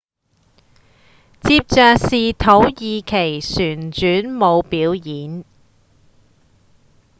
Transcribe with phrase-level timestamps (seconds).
[1.43, 2.99] 接著是土耳其
[3.39, 5.43] 旋轉舞表演